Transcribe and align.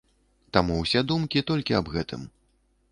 Таму 0.57 0.77
ўсе 0.79 0.99
думкі 1.11 1.45
толькі 1.51 1.79
аб 1.83 1.95
гэтым. 1.97 2.21